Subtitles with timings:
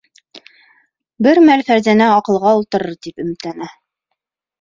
[1.27, 3.69] Бер мәл Фәрзәнә аҡылға ултырыр тип өмөтләнә...